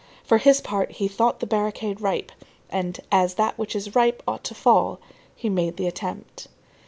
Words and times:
For 0.23 0.39
his 0.39 0.61
part, 0.61 0.93
he 0.93 1.07
thought 1.07 1.41
the 1.41 1.45
barricade 1.45 2.01
ripe, 2.01 2.31
and 2.71 2.99
as 3.11 3.35
that 3.35 3.55
which 3.59 3.75
is 3.75 3.93
ripe 3.95 4.23
ought 4.27 4.43
to 4.45 4.55
fall, 4.55 4.99
he 5.35 5.47
made 5.47 5.77
the 5.77 5.85
attempt. 5.85 6.47